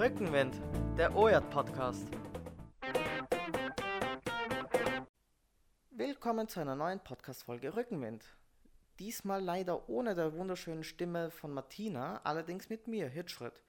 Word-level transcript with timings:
Rückenwind, 0.00 0.58
der 0.96 1.14
OJAT 1.14 1.50
Podcast. 1.50 2.08
Willkommen 5.90 6.48
zu 6.48 6.58
einer 6.58 6.74
neuen 6.74 7.00
Podcast-Folge 7.00 7.76
Rückenwind. 7.76 8.24
Diesmal 8.98 9.42
leider 9.42 9.90
ohne 9.90 10.14
der 10.14 10.32
wunderschönen 10.32 10.84
Stimme 10.84 11.30
von 11.30 11.52
Martina, 11.52 12.22
allerdings 12.24 12.70
mit 12.70 12.88
mir, 12.88 13.10
Hitschritt. 13.10 13.62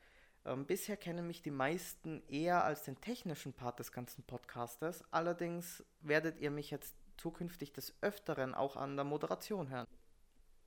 Ähm, 0.46 0.66
bisher 0.66 0.96
kennen 0.96 1.28
mich 1.28 1.42
die 1.42 1.52
meisten 1.52 2.24
eher 2.30 2.64
als 2.64 2.84
den 2.84 3.02
technischen 3.02 3.52
Part 3.52 3.80
des 3.80 3.92
ganzen 3.92 4.24
Podcastes, 4.24 5.04
allerdings 5.12 5.84
werdet 6.00 6.40
ihr 6.40 6.50
mich 6.50 6.72
jetzt 6.72 6.96
zukünftig 7.18 7.74
des 7.74 7.94
Öfteren 8.00 8.56
auch 8.56 8.78
an 8.78 8.96
der 8.96 9.04
Moderation 9.04 9.70
hören. 9.70 9.86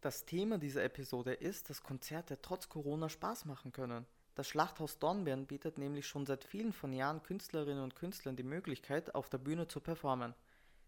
Das 0.03 0.27
Thema 0.27 0.59
dieser 0.59 0.85
Episode 0.85 1.33
ist, 1.33 1.71
dass 1.71 1.83
Konzerte 1.83 2.43
trotz 2.43 2.69
Corona 2.69 3.09
Spaß 3.09 3.47
machen 3.47 3.73
können. 3.73 4.05
Das 4.35 4.49
Schlachthaus 4.49 4.99
Dornbirn 4.99 5.47
bietet 5.47 5.79
nämlich 5.79 6.09
schon 6.09 6.27
seit 6.27 6.45
vielen 6.45 6.73
von 6.73 6.93
Jahren 6.93 7.23
Künstlerinnen 7.23 7.85
und 7.85 7.95
Künstlern 7.95 8.35
die 8.35 8.43
Möglichkeit, 8.43 9.15
auf 9.15 9.29
der 9.29 9.39
Bühne 9.39 9.69
zu 9.69 9.81
performen. 9.81 10.35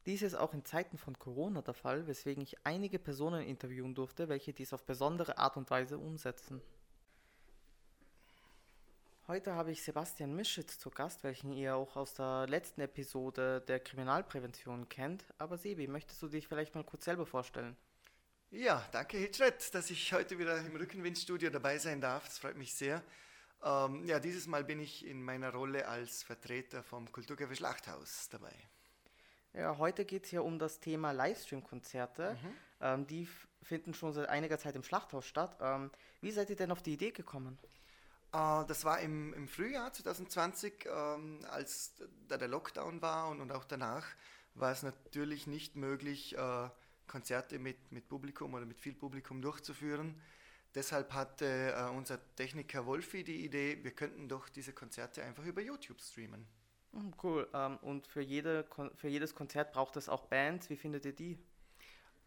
Dies 0.05 0.23
ist 0.23 0.35
auch 0.35 0.53
in 0.53 0.65
Zeiten 0.65 0.99
von 0.99 1.19
Corona 1.19 1.63
der 1.63 1.75
Fall, 1.75 2.07
weswegen 2.07 2.43
ich 2.43 2.57
einige 2.65 2.99
Personen 2.99 3.43
interviewen 3.43 3.95
durfte, 3.95 4.29
welche 4.29 4.53
dies 4.53 4.73
auf 4.73 4.85
besondere 4.85 5.39
Art 5.39 5.57
und 5.57 5.71
Weise 5.71 5.99
umsetzen. 5.99 6.61
Heute 9.29 9.55
habe 9.55 9.73
ich 9.73 9.83
Sebastian 9.83 10.35
Mischitz 10.35 10.79
zu 10.79 10.91
Gast, 10.91 11.25
welchen 11.25 11.53
ihr 11.53 11.75
auch 11.75 11.97
aus 11.97 12.15
der 12.15 12.47
letzten 12.49 12.81
Episode 12.81 13.61
der 13.63 13.81
Kriminalprävention 13.81 14.89
kennt. 14.89 15.25
Aber 15.39 15.59
Sebi, 15.59 15.89
möchtest 15.89 16.23
du 16.23 16.29
dich 16.29 16.47
vielleicht 16.47 16.77
mal 16.77 16.85
kurz 16.85 17.05
selber 17.05 17.27
vorstellen? 17.27 17.77
Ja, 18.53 18.85
danke 18.93 19.19
Hitchred, 19.19 19.75
dass 19.75 19.91
ich 19.91 20.13
heute 20.13 20.39
wieder 20.39 20.59
im 20.59 20.77
Rückenwindstudio 20.77 21.51
dabei 21.51 21.79
sein 21.79 22.01
darf. 22.01 22.27
Das 22.27 22.39
freut 22.39 22.57
mich 22.57 22.73
sehr. 22.73 23.03
Ähm, 23.63 24.05
ja, 24.05 24.21
dieses 24.21 24.47
Mal 24.47 24.65
bin 24.65 24.81
ich 24.81 25.07
in 25.07 25.23
meiner 25.23 25.53
Rolle 25.53 25.89
als 25.89 26.23
Vertreter 26.23 26.83
vom 26.83 27.07
Kulturcafé 27.09 27.55
Schlachthaus 27.55 28.29
dabei. 28.31 28.55
Ja, 29.55 29.79
heute 29.79 30.05
geht 30.05 30.27
es 30.27 30.31
ja 30.33 30.41
um 30.43 30.59
das 30.59 30.81
Thema 30.81 31.13
Livestream-Konzerte. 31.13 32.37
Mhm. 32.43 32.55
Ähm, 32.81 33.07
die 33.07 33.29
finden 33.63 33.95
schon 33.95 34.13
seit 34.13 34.29
einiger 34.29 34.59
Zeit 34.59 34.77
im 34.77 34.83
Schlachthaus 34.83 35.27
statt. 35.27 35.57
Ähm, 35.61 35.91
wie 36.21 36.31
seid 36.31 36.51
ihr 36.51 36.57
denn 36.57 36.71
auf 36.71 36.83
die 36.83 36.93
Idee 36.93 37.11
gekommen? 37.11 37.59
Äh, 38.33 38.65
das 38.67 38.85
war 38.85 39.01
im, 39.01 39.33
im 39.35 39.49
Frühjahr 39.49 39.93
2020, 39.93 40.87
ähm, 40.87 41.41
als 41.51 41.95
da 42.29 42.37
der 42.37 42.49
Lockdown 42.49 43.01
war 43.01 43.29
und, 43.29 43.41
und 43.41 43.51
auch 43.53 43.65
danach 43.65 44.07
war 44.55 44.73
es 44.73 44.83
natürlich 44.83 45.47
nicht 45.47 45.77
möglich, 45.77 46.37
äh, 46.37 46.69
Konzerte 47.07 47.59
mit, 47.59 47.93
mit 47.93 48.09
Publikum 48.09 48.55
oder 48.55 48.67
mit 48.67 48.81
viel 48.81 48.95
Publikum 48.95 49.41
durchzuführen. 49.41 50.21
Deshalb 50.77 51.15
hatte 51.15 51.73
äh, 51.73 51.91
unser 51.97 52.21
Techniker 52.37 52.85
Wolfi 52.85 53.25
die 53.25 53.47
Idee, 53.47 53.79
wir 53.83 53.93
könnten 53.93 54.29
doch 54.29 54.51
diese 54.51 54.75
Konzerte 54.75 55.25
einfach 55.25 55.45
über 55.47 55.63
YouTube 55.63 55.99
streamen. 56.03 56.47
Hm, 56.93 57.15
cool. 57.23 57.49
Ähm, 57.55 57.79
und 57.79 58.07
für, 58.07 58.21
jede, 58.21 58.67
für 58.95 59.09
jedes 59.09 59.35
Konzert 59.35 59.73
braucht 59.73 59.97
es 59.97 60.11
auch 60.11 60.27
Bands. 60.27 60.69
Wie 60.69 60.77
findet 60.77 61.07
ihr 61.07 61.15
die? 61.15 61.39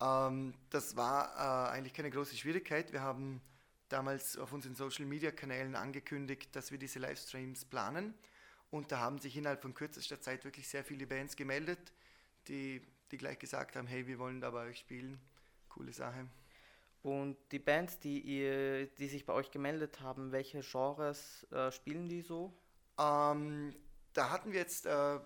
Ähm, 0.02 0.56
das 0.72 0.96
war 0.96 1.36
äh, 1.36 1.72
eigentlich 1.74 1.94
keine 1.94 2.10
große 2.10 2.36
Schwierigkeit. 2.36 2.92
Wir 2.92 3.02
haben 3.02 3.40
damals 3.88 4.36
auf 4.36 4.52
unseren 4.52 4.74
Social-Media-Kanälen 4.74 5.76
angekündigt, 5.76 6.56
dass 6.56 6.72
wir 6.72 6.80
diese 6.80 6.98
Livestreams 6.98 7.66
planen. 7.66 8.16
Und 8.72 8.92
da 8.92 9.00
haben 9.00 9.20
sich 9.20 9.38
innerhalb 9.38 9.62
von 9.62 9.76
kürzester 9.76 10.22
Zeit 10.22 10.44
wirklich 10.44 10.68
sehr 10.68 10.84
viele 10.84 11.06
Bands 11.06 11.36
gemeldet, 11.36 11.94
die, 12.48 12.82
die 13.12 13.18
gleich 13.20 13.38
gesagt 13.38 13.76
haben, 13.76 13.86
hey, 13.86 14.08
wir 14.08 14.18
wollen 14.18 14.42
da 14.42 14.50
bei 14.50 14.70
euch 14.70 14.80
spielen. 14.80 15.20
Coole 15.70 15.94
Sache. 15.94 16.28
Und 17.02 17.38
die 17.52 17.60
Bands, 17.60 18.00
die, 18.00 18.20
ihr, 18.20 18.88
die 18.88 19.08
sich 19.08 19.26
bei 19.26 19.34
euch 19.34 19.52
gemeldet 19.52 20.02
haben, 20.02 20.32
welche 20.32 20.62
Genres 20.62 21.48
äh, 21.52 21.72
spielen 21.72 22.10
die 22.10 22.22
so? 22.22 22.54
Ähm, 23.00 23.74
da 24.14 24.30
hatten 24.30 24.52
wir 24.52 24.60
jetzt 24.60 24.86
äh, 24.86 25.20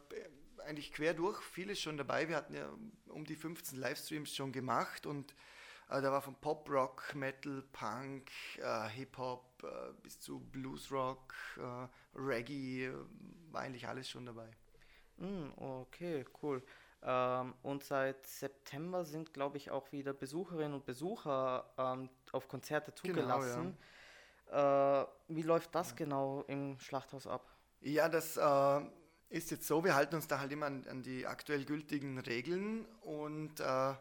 eigentlich 0.65 0.93
quer 0.93 1.13
durch 1.13 1.41
vieles 1.41 1.79
schon 1.79 1.97
dabei. 1.97 2.29
Wir 2.29 2.35
hatten 2.35 2.53
ja 2.53 2.69
um 3.09 3.25
die 3.25 3.35
15 3.35 3.79
Livestreams 3.79 4.35
schon 4.35 4.51
gemacht 4.51 5.05
und 5.07 5.33
äh, 5.89 6.01
da 6.01 6.11
war 6.11 6.21
von 6.21 6.35
Pop, 6.35 6.69
Rock, 6.69 7.15
Metal, 7.15 7.63
Punk, 7.71 8.29
äh, 8.57 8.89
Hip-Hop 8.89 9.63
äh, 9.63 9.93
bis 10.01 10.19
zu 10.19 10.39
Blues 10.39 10.91
Rock, 10.91 11.33
äh, 11.57 11.87
Reggae, 12.17 12.91
war 13.51 13.61
eigentlich 13.61 13.87
alles 13.87 14.09
schon 14.09 14.25
dabei. 14.25 14.49
Mm, 15.17 15.49
okay, 15.57 16.25
cool. 16.41 16.63
Ähm, 17.05 17.53
und 17.63 17.83
seit 17.83 18.25
September 18.25 19.03
sind, 19.03 19.33
glaube 19.33 19.57
ich, 19.57 19.71
auch 19.71 19.91
wieder 19.91 20.13
Besucherinnen 20.13 20.73
und 20.73 20.85
Besucher 20.85 21.65
ähm, 21.77 22.09
auf 22.31 22.47
Konzerte 22.47 22.93
zugelassen. 22.95 23.77
Genau, 24.45 24.57
ja. 24.57 25.01
äh, 25.01 25.07
wie 25.27 25.41
läuft 25.41 25.75
das 25.75 25.89
ja. 25.91 25.95
genau 25.97 26.43
im 26.47 26.79
Schlachthaus 26.79 27.27
ab? 27.27 27.45
Ja, 27.81 28.07
das 28.07 28.37
äh, 28.37 28.81
ist 29.29 29.51
jetzt 29.51 29.67
so, 29.67 29.83
wir 29.83 29.95
halten 29.95 30.15
uns 30.15 30.27
da 30.27 30.39
halt 30.39 30.51
immer 30.53 30.67
an, 30.67 30.85
an 30.87 31.01
die 31.01 31.27
aktuell 31.27 31.65
gültigen 31.65 32.17
Regeln 32.19 32.85
und 33.01 33.59
äh, 33.59 33.93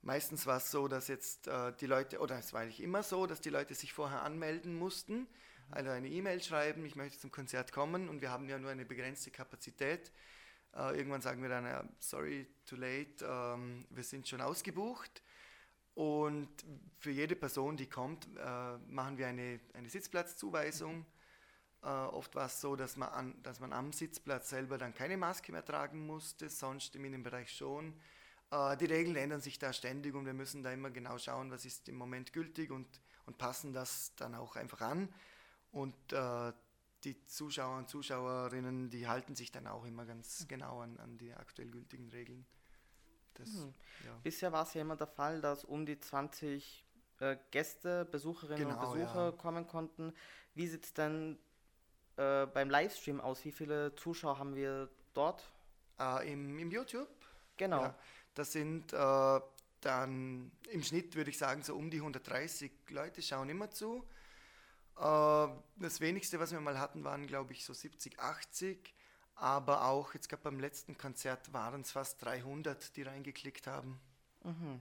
meistens 0.00 0.44
war 0.46 0.56
es 0.56 0.72
so, 0.72 0.88
dass 0.88 1.06
jetzt 1.06 1.46
äh, 1.46 1.72
die 1.78 1.86
Leute, 1.86 2.18
oder 2.18 2.38
es 2.38 2.52
war 2.52 2.62
eigentlich 2.62 2.82
immer 2.82 3.04
so, 3.04 3.26
dass 3.26 3.40
die 3.40 3.50
Leute 3.50 3.74
sich 3.74 3.92
vorher 3.92 4.22
anmelden 4.22 4.76
mussten, 4.76 5.28
also 5.70 5.90
eine 5.90 6.08
E-Mail 6.08 6.42
schreiben, 6.42 6.84
ich 6.84 6.96
möchte 6.96 7.20
zum 7.20 7.30
Konzert 7.30 7.70
kommen 7.70 8.08
und 8.08 8.20
wir 8.20 8.32
haben 8.32 8.48
ja 8.48 8.58
nur 8.58 8.70
eine 8.70 8.84
begrenzte 8.84 9.30
Kapazität. 9.30 10.10
Äh, 10.74 10.96
irgendwann 10.96 11.20
sagen 11.20 11.42
wir 11.42 11.48
dann, 11.48 11.66
ja, 11.66 11.84
sorry, 11.98 12.46
too 12.64 12.76
late, 12.76 13.24
ähm, 13.24 13.86
wir 13.90 14.02
sind 14.02 14.26
schon 14.26 14.40
ausgebucht. 14.40 15.22
Und 15.94 16.48
für 16.98 17.10
jede 17.10 17.36
Person, 17.36 17.76
die 17.76 17.88
kommt, 17.88 18.26
äh, 18.38 18.78
machen 18.88 19.18
wir 19.18 19.26
eine, 19.26 19.60
eine 19.74 19.90
Sitzplatzzuweisung. 19.90 21.04
Äh, 21.82 21.86
oft 21.86 22.34
war 22.34 22.46
es 22.46 22.60
so, 22.60 22.76
dass 22.76 22.96
man, 22.96 23.08
an, 23.10 23.42
dass 23.42 23.60
man 23.60 23.72
am 23.72 23.92
Sitzplatz 23.92 24.48
selber 24.48 24.78
dann 24.78 24.94
keine 24.94 25.16
Maske 25.16 25.52
mehr 25.52 25.64
tragen 25.64 26.06
musste, 26.06 26.48
sonst 26.48 26.96
im 26.96 27.04
Innenbereich 27.04 27.50
schon. 27.54 27.94
Äh, 28.50 28.76
die 28.78 28.86
Regeln 28.86 29.16
ändern 29.16 29.40
sich 29.42 29.58
da 29.58 29.72
ständig 29.72 30.14
und 30.14 30.24
wir 30.24 30.32
müssen 30.32 30.62
da 30.62 30.72
immer 30.72 30.90
genau 30.90 31.18
schauen, 31.18 31.50
was 31.50 31.66
ist 31.66 31.88
im 31.88 31.96
Moment 31.96 32.32
gültig 32.32 32.70
und, 32.70 32.86
und 33.26 33.36
passen 33.36 33.74
das 33.74 34.14
dann 34.16 34.34
auch 34.34 34.56
einfach 34.56 34.80
an. 34.80 35.12
Und 35.72 35.94
äh, 36.12 36.52
die 37.04 37.24
Zuschauer 37.26 37.78
und 37.78 37.88
Zuschauerinnen, 37.88 38.90
die 38.90 39.08
halten 39.08 39.34
sich 39.34 39.50
dann 39.50 39.66
auch 39.66 39.84
immer 39.84 40.06
ganz 40.06 40.46
genau 40.48 40.80
an, 40.80 40.98
an 40.98 41.18
die 41.18 41.32
aktuell 41.32 41.70
gültigen 41.70 42.08
Regeln. 42.10 42.46
Das, 43.34 43.48
mhm. 43.48 43.74
ja. 44.04 44.18
Bisher 44.22 44.52
war 44.52 44.64
es 44.64 44.74
ja 44.74 44.82
immer 44.82 44.96
der 44.96 45.06
Fall, 45.06 45.40
dass 45.40 45.64
um 45.64 45.86
die 45.86 45.98
20 45.98 46.84
äh, 47.20 47.36
Gäste, 47.50 48.04
Besucherinnen 48.04 48.68
genau, 48.68 48.92
und 48.92 48.92
Besucher 48.92 49.24
ja. 49.26 49.32
kommen 49.32 49.66
konnten. 49.66 50.12
Wie 50.54 50.66
sieht 50.66 50.84
es 50.84 50.94
denn 50.94 51.38
äh, 52.16 52.46
beim 52.46 52.70
Livestream 52.70 53.20
aus? 53.20 53.44
Wie 53.44 53.52
viele 53.52 53.94
Zuschauer 53.94 54.38
haben 54.38 54.54
wir 54.54 54.88
dort? 55.14 55.52
Äh, 55.98 56.32
im, 56.32 56.58
Im 56.58 56.70
YouTube? 56.70 57.08
Genau. 57.56 57.82
Ja, 57.82 57.98
das 58.34 58.52
sind 58.52 58.92
äh, 58.92 59.40
dann 59.80 60.52
im 60.70 60.82
Schnitt, 60.82 61.14
würde 61.14 61.30
ich 61.30 61.38
sagen, 61.38 61.62
so 61.62 61.74
um 61.74 61.90
die 61.90 61.98
130 61.98 62.70
Leute 62.90 63.22
schauen 63.22 63.48
immer 63.48 63.70
zu. 63.70 64.04
Äh, 65.02 65.48
das 65.76 66.00
wenigste, 66.00 66.38
was 66.38 66.52
wir 66.52 66.60
mal 66.60 66.78
hatten, 66.78 67.02
waren, 67.04 67.26
glaube 67.26 67.52
ich, 67.52 67.64
so 67.64 67.72
70, 67.72 68.20
80. 68.20 68.94
Aber 69.34 69.86
auch 69.86 70.14
jetzt 70.14 70.28
gerade 70.28 70.42
beim 70.42 70.60
letzten 70.60 70.96
Konzert 70.96 71.52
waren 71.52 71.80
es 71.80 71.90
fast 71.90 72.22
300, 72.24 72.96
die 72.96 73.02
reingeklickt 73.02 73.66
haben. 73.66 74.00
Mhm. 74.44 74.80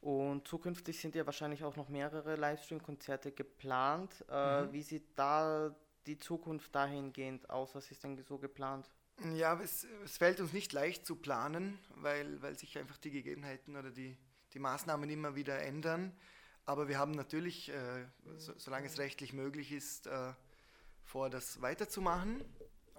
Und 0.00 0.48
zukünftig 0.48 0.98
sind 0.98 1.14
ja 1.14 1.26
wahrscheinlich 1.26 1.62
auch 1.62 1.76
noch 1.76 1.88
mehrere 1.88 2.34
Livestream-Konzerte 2.36 3.32
geplant. 3.32 4.24
Äh, 4.30 4.62
mhm. 4.62 4.72
Wie 4.72 4.82
sieht 4.82 5.06
da 5.16 5.74
die 6.06 6.18
Zukunft 6.18 6.74
dahingehend 6.74 7.50
aus? 7.50 7.74
Was 7.74 7.90
ist 7.90 8.02
denn 8.02 8.20
so 8.24 8.38
geplant? 8.38 8.90
Ja, 9.34 9.60
es, 9.60 9.86
es 10.02 10.16
fällt 10.16 10.40
uns 10.40 10.54
nicht 10.54 10.72
leicht 10.72 11.04
zu 11.04 11.14
planen, 11.14 11.78
weil, 11.96 12.40
weil 12.40 12.58
sich 12.58 12.78
einfach 12.78 12.96
die 12.96 13.10
Gegebenheiten 13.10 13.76
oder 13.76 13.90
die, 13.90 14.16
die 14.54 14.58
Maßnahmen 14.58 15.08
immer 15.10 15.34
wieder 15.34 15.60
ändern. 15.60 16.16
Aber 16.70 16.86
wir 16.86 17.00
haben 17.00 17.10
natürlich, 17.10 17.68
äh, 17.70 18.06
so, 18.36 18.52
solange 18.56 18.86
es 18.86 19.00
rechtlich 19.00 19.32
möglich 19.32 19.72
ist, 19.72 20.06
äh, 20.06 20.32
vor, 21.02 21.28
das 21.28 21.60
weiterzumachen. 21.60 22.44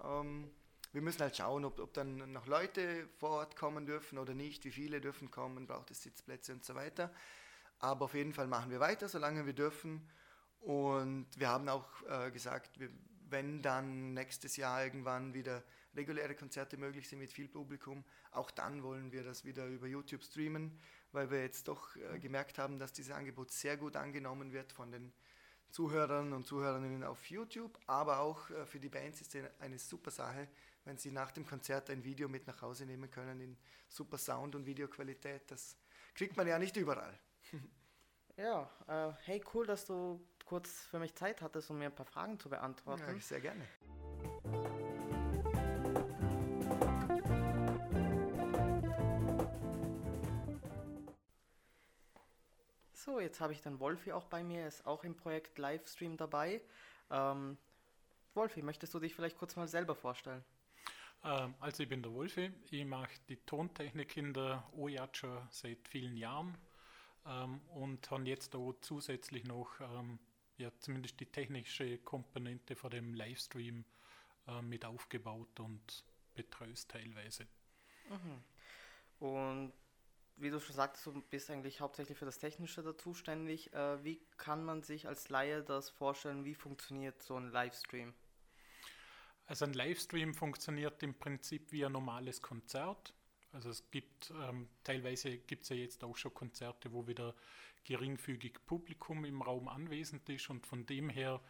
Ähm, 0.03 0.51
wir 0.91 1.01
müssen 1.01 1.21
halt 1.21 1.38
schauen, 1.38 1.63
ob, 1.63 1.79
ob 1.79 1.94
dann 1.94 2.33
noch 2.33 2.47
Leute 2.47 3.07
vor 3.18 3.29
Ort 3.29 3.56
kommen 3.56 3.85
dürfen 3.85 4.18
oder 4.18 4.33
nicht, 4.33 4.65
wie 4.65 4.71
viele 4.71 5.00
dürfen 5.00 5.31
kommen, 5.31 5.68
braucht 5.68 5.89
es 5.89 6.03
Sitzplätze 6.03 6.51
und 6.51 6.65
so 6.65 6.75
weiter. 6.75 7.13
Aber 7.79 8.03
auf 8.03 8.13
jeden 8.13 8.33
Fall 8.33 8.47
machen 8.47 8.71
wir 8.71 8.81
weiter, 8.81 9.07
solange 9.07 9.45
wir 9.45 9.53
dürfen. 9.53 10.06
Und 10.59 11.27
wir 11.38 11.47
haben 11.47 11.69
auch 11.69 11.88
äh, 12.09 12.29
gesagt, 12.29 12.77
wir, 12.77 12.89
wenn 13.31 13.62
dann 13.62 14.13
nächstes 14.13 14.57
Jahr 14.57 14.83
irgendwann 14.83 15.33
wieder 15.33 15.63
reguläre 15.95 16.36
Konzerte 16.36 16.78
möglich 16.78 17.10
sind 17.10 17.19
mit 17.19 17.33
viel 17.33 17.48
Publikum, 17.48 18.04
auch 18.31 18.51
dann 18.51 18.83
wollen 18.83 19.12
wir 19.12 19.24
das 19.24 19.44
wieder 19.44 19.66
über 19.66 19.88
YouTube 19.88 20.24
streamen 20.24 20.80
weil 21.12 21.30
wir 21.30 21.42
jetzt 21.42 21.68
doch 21.68 21.95
äh, 21.95 22.19
gemerkt 22.19 22.57
haben, 22.57 22.80
dass 22.80 22.94
dieses 22.94 23.13
Angebot 23.13 23.51
sehr 23.51 23.78
gut 23.78 23.95
angenommen 23.95 24.51
wird 24.51 24.72
von 24.72 24.92
den 24.92 25.13
Zuhörern 25.69 26.33
und 26.33 26.45
Zuhörerinnen 26.45 27.04
auf 27.04 27.30
YouTube, 27.30 27.78
aber 27.88 28.19
auch 28.19 28.50
äh, 28.50 28.66
für 28.66 28.80
die 28.80 28.89
Bands 28.89 29.22
ist 29.22 29.36
es 29.36 29.44
eine 29.60 29.80
super 29.80 30.12
Sache, 30.12 30.48
wenn 30.84 30.98
sie 30.98 31.12
nach 31.12 31.31
dem 31.31 31.45
Konzert 31.45 31.89
ein 31.89 32.04
Video 32.04 32.27
mit 32.27 32.48
nach 32.48 32.62
Hause 32.62 32.86
nehmen 32.86 33.10
können 33.10 33.39
in 33.39 33.57
super 33.88 34.18
Sound- 34.18 34.56
und 34.56 34.66
Videoqualität. 34.66 35.50
Das 35.50 35.77
kriegt 36.13 36.36
man 36.36 36.48
ja 36.48 36.60
nicht 36.60 36.75
überall. 36.75 37.18
ja, 38.38 38.69
äh, 38.88 39.13
hey, 39.24 39.44
cool, 39.54 39.66
dass 39.66 39.86
du 39.86 40.25
kurz 40.51 40.86
für 40.88 41.00
mich 41.00 41.15
Zeit 41.15 41.42
hattest, 41.42 41.69
um 41.69 41.77
mir 41.77 41.86
ein 41.86 41.95
paar 41.95 42.06
Fragen 42.06 42.38
zu 42.38 42.50
beantworten. 42.50 43.07
Ja, 43.07 43.19
sehr 43.21 43.39
gerne. 43.39 43.65
So, 52.92 53.21
jetzt 53.21 53.39
habe 53.39 53.53
ich 53.53 53.62
dann 53.62 53.80
Wolfi 53.80 54.12
auch 54.12 54.25
bei 54.25 54.44
mir, 54.44 54.68
ist 54.68 54.86
auch 54.86 55.06
im 55.06 55.15
Projekt 55.15 55.57
Livestream 55.57 56.18
dabei. 56.18 56.62
Ähm, 57.09 57.57
Wolfi, 58.33 58.62
möchtest 58.62 58.94
du 58.94 59.00
dich 59.00 59.15
vielleicht 59.15 59.38
kurz 59.38 59.56
mal 59.56 59.69
selber 59.69 59.95
vorstellen? 59.95 60.44
Ähm, 61.24 61.56
also 61.62 61.83
ich 61.83 61.88
bin 61.88 62.03
der 62.03 62.13
Wolfi, 62.13 62.51
ich 62.71 62.83
mache 62.83 63.13
die 63.30 63.38
Tontechnik 63.38 64.18
in 64.18 64.33
der 64.33 64.65
OJAT 64.75 65.15
schon 65.15 65.48
seit 65.50 65.88
vielen 65.88 66.18
Jahren 66.18 66.57
ähm, 67.25 67.62
und 67.69 68.12
habe 68.12 68.25
jetzt 68.25 68.53
auch 68.53 68.74
zusätzlich 68.81 69.45
noch 69.45 69.80
ähm, 69.80 70.19
ja, 70.62 70.72
zumindest 70.80 71.19
die 71.19 71.25
technische 71.25 71.98
Komponente 72.00 72.75
von 72.75 72.92
dem 72.92 73.13
Livestream 73.13 73.84
äh, 74.48 74.62
mit 74.62 74.86
aufgebaut 74.86 75.60
und 75.60 76.06
betreust 76.36 76.90
teilweise. 76.90 77.48
Mhm. 78.10 78.44
Und 79.19 79.74
wie 80.38 80.50
du 80.50 80.60
schon 80.60 80.75
sagtest, 80.75 81.06
du 81.06 81.22
bist 81.22 81.50
eigentlich 81.52 81.81
hauptsächlich 81.81 82.18
für 82.18 82.25
das 82.25 82.40
Technische 82.40 82.81
da 82.81 82.98
zuständig. 82.98 83.74
Äh, 83.74 84.04
wie 84.04 84.22
kann 84.38 84.63
man 84.63 84.81
sich 84.81 85.08
als 85.08 85.30
Laie 85.30 85.63
das 85.63 85.90
vorstellen? 85.90 86.46
Wie 86.46 86.56
funktioniert 86.56 87.22
so 87.22 87.36
ein 87.36 87.52
Livestream? 87.52 88.13
Also 89.46 89.66
ein 89.66 89.74
Livestream 89.74 90.34
funktioniert 90.34 91.04
im 91.04 91.13
Prinzip 91.13 91.72
wie 91.72 91.86
ein 91.86 91.92
normales 91.92 92.42
Konzert. 92.42 93.13
Also 93.51 93.69
es 93.69 93.89
gibt 93.92 94.31
ähm, 94.42 94.68
teilweise 94.83 95.38
gibt 95.38 95.63
es 95.63 95.69
ja 95.69 95.75
jetzt 95.75 96.03
auch 96.03 96.15
schon 96.15 96.33
Konzerte, 96.33 96.92
wo 96.94 97.07
wieder 97.07 97.36
geringfügig 97.83 98.65
Publikum 98.65 99.25
im 99.25 99.42
Raum 99.42 99.68
anwesend 99.68 100.27
ist 100.30 100.50
und 100.50 100.65
von 100.65 100.86
dem 100.86 101.09
her 101.09 101.42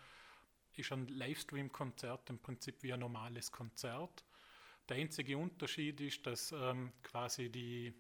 ist 0.76 0.92
ein 0.92 1.08
Livestream-Konzert 1.08 2.30
im 2.30 2.40
Prinzip 2.40 2.82
wie 2.84 2.94
ein 2.94 3.02
normales 3.02 3.52
Konzert. 3.52 4.24
Der 4.90 4.98
einzige 4.98 5.38
Unterschied 5.38 6.00
ist, 6.02 6.26
dass 6.26 6.52
ähm, 6.52 6.92
quasi 7.04 7.50
die 7.50 7.94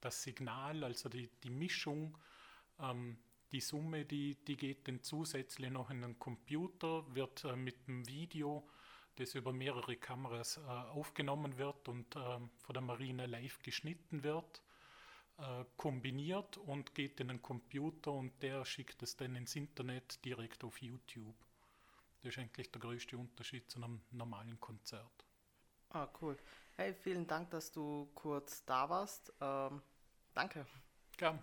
das 0.00 0.22
Signal, 0.22 0.84
also 0.84 1.08
die, 1.08 1.28
die 1.42 1.50
Mischung, 1.50 2.16
ähm, 2.80 3.18
die 3.52 3.60
Summe, 3.60 4.04
die, 4.04 4.36
die 4.44 4.56
geht 4.56 4.88
dann 4.88 5.02
zusätzlich 5.02 5.70
noch 5.70 5.90
in 5.90 6.02
den 6.02 6.18
Computer, 6.18 7.04
wird 7.14 7.44
äh, 7.44 7.56
mit 7.56 7.86
dem 7.86 8.06
Video, 8.06 8.68
das 9.16 9.34
über 9.34 9.52
mehrere 9.52 9.96
Kameras 9.96 10.58
äh, 10.58 10.60
aufgenommen 10.70 11.58
wird 11.58 11.88
und 11.88 12.14
äh, 12.16 12.18
von 12.18 12.72
der 12.72 12.82
Marine 12.82 13.26
live 13.26 13.58
geschnitten 13.60 14.22
wird, 14.22 14.62
äh, 15.38 15.64
kombiniert 15.76 16.56
und 16.58 16.94
geht 16.94 17.20
in 17.20 17.28
den 17.28 17.42
Computer 17.42 18.12
und 18.12 18.42
der 18.42 18.64
schickt 18.64 19.02
es 19.02 19.16
dann 19.16 19.36
ins 19.36 19.56
Internet 19.56 20.24
direkt 20.24 20.64
auf 20.64 20.80
YouTube. 20.80 21.36
Das 22.22 22.34
ist 22.34 22.38
eigentlich 22.38 22.70
der 22.70 22.80
größte 22.80 23.16
Unterschied 23.16 23.70
zu 23.70 23.82
einem 23.82 24.02
normalen 24.10 24.58
Konzert. 24.60 25.26
Ah, 25.90 26.08
cool. 26.20 26.36
Hey, 26.76 26.94
vielen 26.94 27.26
Dank, 27.26 27.50
dass 27.50 27.72
du 27.72 28.10
kurz 28.14 28.64
da 28.64 28.88
warst. 28.88 29.32
Ähm, 29.40 29.80
danke. 30.34 30.66
Gern. 31.16 31.42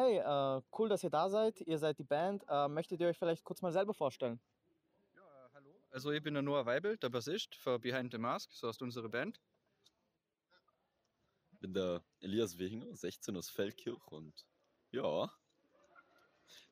Hey, 0.00 0.18
äh, 0.18 0.62
cool, 0.78 0.88
dass 0.88 1.02
ihr 1.02 1.10
da 1.10 1.28
seid. 1.28 1.60
Ihr 1.62 1.76
seid 1.76 1.98
die 1.98 2.04
Band. 2.04 2.44
Äh, 2.48 2.68
möchtet 2.68 3.00
ihr 3.00 3.08
euch 3.08 3.18
vielleicht 3.18 3.42
kurz 3.42 3.62
mal 3.62 3.72
selber 3.72 3.92
vorstellen? 3.92 4.38
Ja, 5.16 5.22
äh, 5.22 5.48
hallo. 5.54 5.74
Also 5.90 6.12
ich 6.12 6.22
bin 6.22 6.34
der 6.34 6.42
Noah 6.44 6.64
Weibel, 6.66 6.96
der 6.98 7.08
Bassist 7.08 7.56
für 7.56 7.80
Behind 7.80 8.12
the 8.12 8.18
Mask, 8.18 8.48
so 8.52 8.68
heißt 8.68 8.80
unsere 8.80 9.08
Band. 9.08 9.40
Ich 11.50 11.58
bin 11.58 11.74
der 11.74 12.04
Elias 12.20 12.60
Wehinger, 12.60 12.94
16 12.94 13.36
aus 13.36 13.50
Feldkirch 13.50 14.06
und 14.12 14.46
ja, 14.92 15.32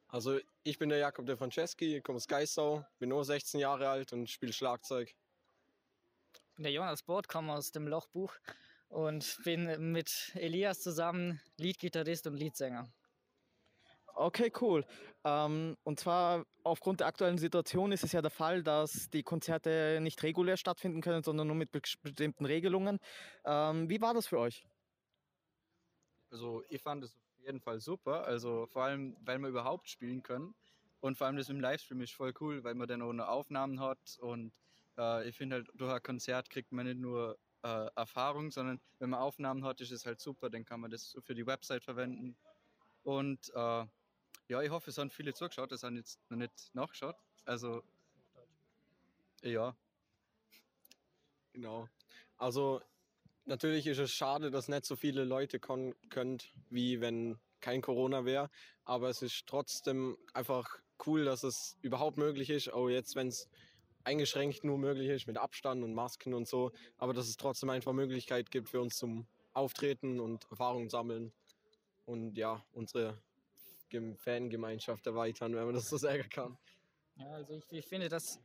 Also 0.06 0.38
ich 0.62 0.78
bin 0.78 0.88
der 0.88 0.99
Jakob 0.99 1.26
De 1.26 1.37
Franceschi, 1.37 2.00
komme 2.02 2.19
aus 2.19 2.28
Geissau, 2.28 2.87
bin 3.00 3.08
nur 3.08 3.25
16 3.25 3.58
Jahre 3.58 3.88
alt 3.88 4.12
und 4.12 4.31
spiele 4.31 4.52
Schlagzeug. 4.52 5.17
bin 6.55 6.62
der 6.62 6.73
Jonas 6.73 7.02
Bord, 7.02 7.26
komme 7.26 7.55
aus 7.55 7.73
dem 7.73 7.88
Lochbuch 7.88 8.32
und 8.87 9.37
bin 9.43 9.90
mit 9.90 10.31
Elias 10.34 10.81
zusammen 10.81 11.40
Leadgitarrist 11.56 12.28
und 12.28 12.37
Leadsänger. 12.37 12.88
Okay, 14.18 14.50
cool. 14.62 14.84
Ähm, 15.24 15.76
und 15.84 16.00
zwar 16.00 16.46
aufgrund 16.64 17.00
der 17.00 17.06
aktuellen 17.06 17.36
Situation 17.36 17.92
ist 17.92 18.02
es 18.02 18.12
ja 18.12 18.22
der 18.22 18.30
Fall, 18.30 18.62
dass 18.62 19.10
die 19.10 19.22
Konzerte 19.22 19.98
nicht 20.00 20.22
regulär 20.22 20.56
stattfinden 20.56 21.02
können, 21.02 21.22
sondern 21.22 21.46
nur 21.48 21.56
mit 21.56 21.70
bes- 21.70 22.00
bestimmten 22.00 22.46
Regelungen. 22.46 22.98
Ähm, 23.44 23.90
wie 23.90 24.00
war 24.00 24.14
das 24.14 24.26
für 24.28 24.38
euch? 24.38 24.66
Also 26.30 26.64
ich 26.68 26.82
fand 26.82 27.04
es 27.04 27.14
auf 27.16 27.44
jeden 27.46 27.60
Fall 27.60 27.80
super, 27.80 28.24
also 28.24 28.66
vor 28.66 28.84
allem, 28.84 29.16
weil 29.20 29.38
wir 29.38 29.48
überhaupt 29.48 29.88
spielen 29.88 30.22
können 30.22 30.54
und 31.00 31.16
vor 31.16 31.26
allem 31.26 31.36
das 31.36 31.48
im 31.48 31.60
Livestream 31.60 32.00
ist 32.00 32.12
voll 32.14 32.34
cool, 32.40 32.64
weil 32.64 32.74
man 32.74 32.88
dann 32.88 33.02
auch 33.02 33.12
noch 33.12 33.28
Aufnahmen 33.28 33.80
hat 33.80 34.18
und 34.20 34.52
äh, 34.98 35.28
ich 35.28 35.36
finde 35.36 35.56
halt, 35.56 35.68
durch 35.74 35.92
ein 35.92 36.02
Konzert 36.02 36.50
kriegt 36.50 36.72
man 36.72 36.86
nicht 36.86 36.98
nur 36.98 37.38
äh, 37.62 37.86
Erfahrung, 37.94 38.50
sondern 38.50 38.80
wenn 38.98 39.10
man 39.10 39.20
Aufnahmen 39.20 39.64
hat, 39.64 39.80
ist 39.80 39.92
es 39.92 40.04
halt 40.04 40.20
super, 40.20 40.50
dann 40.50 40.64
kann 40.64 40.80
man 40.80 40.90
das 40.90 41.16
für 41.20 41.34
die 41.34 41.46
Website 41.46 41.84
verwenden 41.84 42.36
und 43.02 43.50
äh, 43.54 43.86
ja, 44.48 44.62
ich 44.62 44.70
hoffe, 44.70 44.90
es 44.90 44.98
haben 44.98 45.10
viele 45.10 45.34
zugeschaut, 45.34 45.72
das 45.72 45.82
haben 45.82 45.96
jetzt 45.96 46.20
noch 46.31 46.38
nicht 46.38 46.75
nachgeschaut, 46.75 47.16
also 47.44 47.82
ja, 49.43 49.76
Genau. 51.56 51.88
Also 52.37 52.82
natürlich 53.46 53.87
ist 53.87 53.98
es 53.98 54.12
schade, 54.12 54.50
dass 54.50 54.69
nicht 54.69 54.84
so 54.84 54.94
viele 54.94 55.25
Leute 55.25 55.58
kommen 55.58 55.94
könnt, 56.10 56.52
wie 56.69 57.00
wenn 57.00 57.38
kein 57.60 57.81
Corona 57.81 58.26
wäre. 58.26 58.50
Aber 58.84 59.08
es 59.08 59.22
ist 59.22 59.46
trotzdem 59.46 60.19
einfach 60.34 60.78
cool, 61.06 61.25
dass 61.25 61.44
es 61.44 61.78
überhaupt 61.81 62.19
möglich 62.19 62.50
ist. 62.50 62.70
Auch 62.70 62.90
jetzt, 62.90 63.16
wenn 63.16 63.28
es 63.28 63.49
eingeschränkt 64.04 64.64
nur 64.64 64.76
möglich 64.76 65.08
ist 65.08 65.26
mit 65.26 65.38
Abstand 65.38 65.82
und 65.82 65.94
Masken 65.94 66.34
und 66.34 66.46
so. 66.46 66.72
Aber 66.99 67.14
dass 67.14 67.26
es 67.26 67.38
trotzdem 67.38 67.70
einfach 67.70 67.94
Möglichkeit 67.94 68.50
gibt 68.50 68.69
für 68.69 68.82
uns 68.82 68.99
zum 68.99 69.26
Auftreten 69.54 70.20
und 70.20 70.46
Erfahrung 70.50 70.90
sammeln. 70.90 71.32
Und 72.04 72.37
ja, 72.37 72.62
unsere 72.72 73.16
Fangemeinschaft 74.16 75.06
erweitern, 75.06 75.54
wenn 75.54 75.64
man 75.64 75.74
das 75.74 75.88
so 75.88 75.96
sagen 75.96 76.28
kann. 76.28 76.56
Ja, 77.16 77.28
also 77.32 77.54
ich, 77.54 77.64
ich 77.70 77.86
finde, 77.86 78.08
dass 78.08 78.40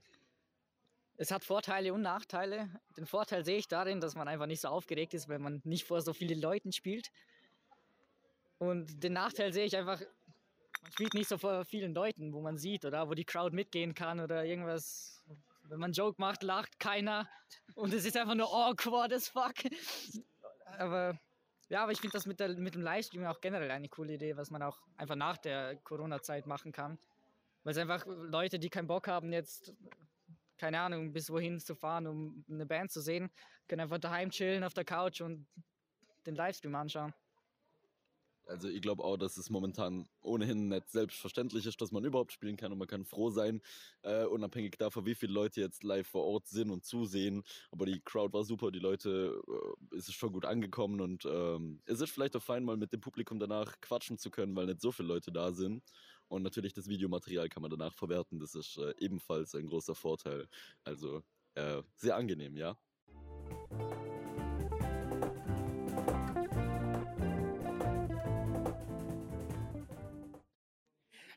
es 1.17 1.29
hat 1.29 1.43
Vorteile 1.43 1.93
und 1.93 2.01
Nachteile. 2.01 2.67
Den 2.97 3.05
Vorteil 3.05 3.45
sehe 3.45 3.57
ich 3.57 3.67
darin, 3.67 4.01
dass 4.01 4.15
man 4.15 4.27
einfach 4.27 4.47
nicht 4.47 4.61
so 4.61 4.69
aufgeregt 4.69 5.13
ist, 5.13 5.29
wenn 5.29 5.41
man 5.41 5.61
nicht 5.63 5.85
vor 5.85 6.01
so 6.01 6.13
vielen 6.13 6.41
Leuten 6.41 6.71
spielt. 6.71 7.11
Und 8.57 9.03
den 9.03 9.13
Nachteil 9.13 9.53
sehe 9.53 9.65
ich 9.65 9.77
einfach, 9.77 10.01
man 10.81 10.91
spielt 10.91 11.13
nicht 11.13 11.29
so 11.29 11.37
vor 11.37 11.63
vielen 11.63 11.93
Leuten, 11.93 12.33
wo 12.33 12.41
man 12.41 12.57
sieht 12.57 12.85
oder 12.85 13.07
wo 13.07 13.13
die 13.13 13.23
Crowd 13.23 13.55
mitgehen 13.55 13.93
kann 13.93 14.19
oder 14.19 14.45
irgendwas. 14.45 15.21
Wenn 15.65 15.79
man 15.79 15.93
Joke 15.93 16.19
macht, 16.19 16.41
lacht 16.41 16.79
keiner 16.79 17.29
und 17.75 17.93
es 17.93 18.03
ist 18.03 18.17
einfach 18.17 18.35
nur 18.35 18.51
awkward 18.51 19.13
as 19.13 19.29
fuck. 19.29 19.53
Aber 20.79 21.19
ja, 21.71 21.83
aber 21.83 21.93
ich 21.93 22.01
finde 22.01 22.11
das 22.11 22.25
mit, 22.25 22.41
der, 22.41 22.49
mit 22.49 22.75
dem 22.75 22.81
Livestream 22.81 23.25
auch 23.25 23.39
generell 23.39 23.71
eine 23.71 23.87
coole 23.87 24.15
Idee, 24.15 24.35
was 24.35 24.51
man 24.51 24.61
auch 24.61 24.77
einfach 24.97 25.15
nach 25.15 25.37
der 25.37 25.77
Corona-Zeit 25.77 26.45
machen 26.45 26.73
kann. 26.73 26.99
Weil 27.63 27.71
es 27.71 27.77
einfach 27.77 28.05
Leute, 28.05 28.59
die 28.59 28.69
keinen 28.69 28.87
Bock 28.87 29.07
haben, 29.07 29.31
jetzt, 29.31 29.73
keine 30.57 30.81
Ahnung, 30.81 31.13
bis 31.13 31.29
wohin 31.29 31.61
zu 31.61 31.73
fahren, 31.73 32.07
um 32.07 32.43
eine 32.49 32.65
Band 32.65 32.91
zu 32.91 32.99
sehen, 32.99 33.31
können 33.69 33.79
einfach 33.79 33.99
daheim 33.99 34.31
chillen 34.31 34.65
auf 34.65 34.73
der 34.73 34.83
Couch 34.83 35.21
und 35.21 35.47
den 36.25 36.35
Livestream 36.35 36.75
anschauen. 36.75 37.13
Also 38.45 38.67
ich 38.67 38.81
glaube 38.81 39.03
auch, 39.03 39.17
dass 39.17 39.37
es 39.37 39.49
momentan 39.49 40.07
ohnehin 40.21 40.67
nicht 40.69 40.89
selbstverständlich 40.89 41.65
ist, 41.65 41.81
dass 41.81 41.91
man 41.91 42.03
überhaupt 42.03 42.31
spielen 42.31 42.57
kann 42.57 42.71
und 42.71 42.77
man 42.77 42.87
kann 42.87 43.05
froh 43.05 43.29
sein, 43.29 43.61
äh, 44.03 44.25
unabhängig 44.25 44.77
davon, 44.77 45.05
wie 45.05 45.15
viele 45.15 45.33
Leute 45.33 45.61
jetzt 45.61 45.83
live 45.83 46.07
vor 46.07 46.25
Ort 46.25 46.47
sind 46.47 46.71
und 46.71 46.85
zusehen. 46.85 47.43
Aber 47.71 47.85
die 47.85 48.01
Crowd 48.01 48.33
war 48.33 48.43
super, 48.43 48.71
die 48.71 48.79
Leute 48.79 49.41
äh, 49.91 49.95
es 49.95 50.07
ist 50.09 50.15
schon 50.15 50.33
gut 50.33 50.45
angekommen 50.45 51.01
und 51.01 51.25
ähm, 51.25 51.81
es 51.85 52.01
ist 52.01 52.11
vielleicht 52.11 52.35
auch 52.35 52.43
fein, 52.43 52.63
mal 52.63 52.77
mit 52.77 52.93
dem 52.93 53.01
Publikum 53.01 53.39
danach 53.39 53.79
quatschen 53.81 54.17
zu 54.17 54.29
können, 54.31 54.55
weil 54.55 54.65
nicht 54.67 54.81
so 54.81 54.91
viele 54.91 55.07
Leute 55.07 55.31
da 55.31 55.51
sind. 55.51 55.83
Und 56.27 56.43
natürlich 56.43 56.73
das 56.73 56.87
Videomaterial 56.87 57.49
kann 57.49 57.61
man 57.61 57.71
danach 57.71 57.93
verwerten, 57.93 58.39
das 58.39 58.55
ist 58.55 58.77
äh, 58.77 58.93
ebenfalls 58.99 59.53
ein 59.55 59.67
großer 59.67 59.95
Vorteil. 59.95 60.47
Also 60.83 61.23
äh, 61.55 61.83
sehr 61.95 62.15
angenehm, 62.15 62.55
ja. 62.57 62.77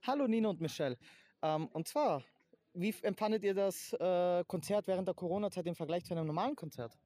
Hallo 0.07 0.27
Nina 0.27 0.51
und 0.51 0.61
Michelle. 0.61 0.99
Ähm, 1.41 1.67
und 1.69 1.89
zwar, 1.89 2.23
wie 2.75 2.95
empfandet 3.03 3.43
ihr 3.43 3.55
das 3.55 3.95
äh, 3.95 4.45
Konzert 4.47 4.87
während 4.87 5.09
der 5.09 5.15
Corona-Zeit 5.15 5.67
im 5.67 5.75
Vergleich 5.75 6.05
zu 6.05 6.13
einem 6.13 6.27
normalen 6.27 6.55
Konzert? 6.57 6.99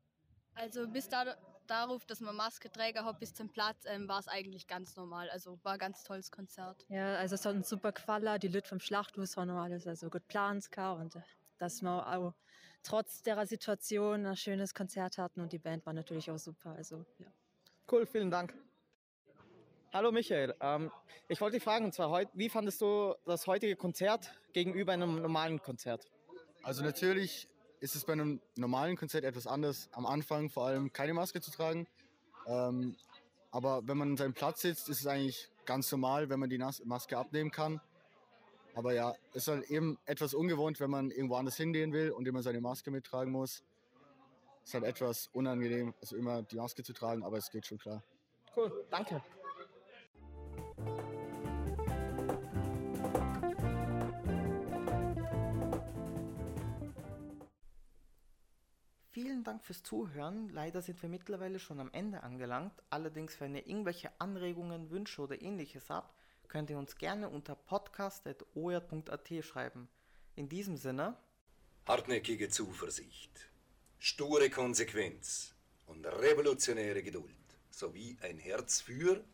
Also 0.55 0.89
bis 0.89 1.09
da, 1.09 1.37
darauf, 1.69 2.05
dass 2.07 2.21
man 2.21 2.35
Maske 2.35 2.73
träger 2.73 3.05
hat 3.05 3.21
bis 3.21 3.33
zum 3.33 3.51
Platz, 3.51 3.85
ähm, 3.87 4.09
war 4.09 4.19
es 4.19 4.27
eigentlich 4.27 4.67
ganz 4.67 4.97
normal. 4.97 5.31
Also 5.31 5.61
war 5.63 5.75
ein 5.75 5.79
ganz 5.79 6.03
tolles 6.03 6.33
Konzert. 6.33 6.85
Ja, 6.89 7.15
also 7.15 7.37
es 7.37 7.47
hat 7.47 7.55
uns 7.55 7.69
super 7.69 7.93
gefallen. 7.93 8.41
Die 8.41 8.49
Leute 8.49 8.69
vom 8.69 8.81
Schlachthaus 8.81 9.37
haben 9.37 9.51
auch 9.51 9.63
alles 9.63 9.87
also 9.87 10.11
gut 10.11 10.23
geplant 10.23 10.69
und 10.77 11.15
äh, 11.15 11.21
dass 11.59 11.83
wir 11.83 12.05
auch 12.05 12.35
trotz 12.83 13.23
der 13.23 13.47
Situation 13.47 14.27
ein 14.27 14.37
schönes 14.37 14.75
Konzert 14.75 15.19
hatten 15.19 15.41
und 15.41 15.53
die 15.53 15.59
Band 15.59 15.87
war 15.87 15.93
natürlich 15.93 16.31
auch 16.33 16.39
super. 16.39 16.71
Also 16.71 17.05
ja. 17.19 17.27
Cool, 17.91 18.07
vielen 18.07 18.31
Dank. 18.31 18.55
Hallo 19.91 20.13
Michael, 20.13 20.55
ähm, 20.61 20.91
ich 21.29 21.41
wollte 21.41 21.57
dich 21.57 21.65
fragen, 21.65 21.87
und 21.87 21.95
zwar 21.95 22.23
wie 22.35 22.51
fandest 22.51 22.83
du 22.83 23.15
das 23.25 23.47
heutige 23.47 23.75
Konzert 23.75 24.31
gegenüber 24.53 24.93
einem 24.93 25.23
normalen 25.23 25.63
Konzert? 25.63 26.05
Also 26.63 26.83
natürlich 26.83 27.49
ist 27.81 27.97
es 27.97 28.05
bei 28.05 28.13
einem 28.13 28.43
normalen 28.57 28.97
Konzert 28.99 29.25
etwas 29.25 29.47
anders. 29.47 29.89
Am 29.93 30.05
Anfang 30.05 30.51
vor 30.51 30.67
allem 30.67 30.93
keine 30.93 31.15
Maske 31.15 31.41
zu 31.41 31.51
tragen. 31.51 31.87
Ähm, 32.47 32.97
aber 33.51 33.81
wenn 33.89 33.97
man 33.97 34.11
an 34.11 34.17
seinem 34.19 34.35
Platz 34.35 34.61
sitzt, 34.61 34.91
ist 34.91 35.01
es 35.01 35.07
eigentlich 35.07 35.49
ganz 35.65 35.91
normal, 35.91 36.29
wenn 36.29 36.39
man 36.39 36.51
die 36.51 36.59
Maske 36.59 37.17
abnehmen 37.17 37.51
kann. 37.51 37.81
Aber 38.75 38.93
ja, 38.93 39.15
es 39.31 39.37
ist 39.37 39.49
halt 39.49 39.71
eben 39.71 39.99
etwas 40.05 40.35
ungewohnt, 40.35 40.81
wenn 40.81 40.91
man 40.91 41.11
irgendwo 41.11 41.37
anders 41.37 41.57
hingehen 41.57 41.95
will 41.95 42.11
und 42.11 42.29
immer 42.29 42.43
seine 42.43 42.61
Maske 42.61 42.91
mittragen 42.91 43.33
muss. 43.33 43.63
Es 44.65 44.69
ist 44.69 44.75
halt 44.75 44.85
etwas 44.85 45.31
unangenehm, 45.33 45.95
also 46.03 46.15
immer 46.15 46.43
die 46.43 46.57
Maske 46.57 46.83
zu 46.83 46.93
tragen, 46.93 47.23
aber 47.25 47.39
es 47.39 47.51
geht 47.51 47.65
schon 47.65 47.79
klar. 47.79 48.03
Cool, 48.55 48.85
danke. 48.91 49.23
Vielen 59.21 59.43
Dank 59.43 59.65
fürs 59.65 59.83
Zuhören. 59.83 60.49
Leider 60.51 60.81
sind 60.81 61.03
wir 61.03 61.09
mittlerweile 61.09 61.59
schon 61.59 61.81
am 61.81 61.91
Ende 61.91 62.23
angelangt. 62.23 62.73
Allerdings, 62.89 63.41
wenn 63.41 63.57
ihr 63.57 63.67
irgendwelche 63.67 64.13
Anregungen, 64.21 64.93
Wünsche 64.93 65.21
oder 65.23 65.43
ähnliches 65.43 65.91
habt, 65.91 66.15
könnt 66.47 66.71
ihr 66.71 66.79
uns 66.79 66.95
gerne 66.99 67.29
unter 67.29 67.57
podcast.oer.at 67.57 69.45
schreiben. 69.45 69.89
In 70.37 70.49
diesem 70.49 70.77
Sinne. 70.77 71.17
Hartnäckige 71.85 72.49
Zuversicht, 72.49 73.51
sture 73.99 74.51
Konsequenz 74.51 75.53
und 75.87 76.07
revolutionäre 76.07 77.03
Geduld 77.03 77.35
sowie 77.73 78.17
ein 78.23 78.39
Herz 78.39 78.83
für 78.83 79.25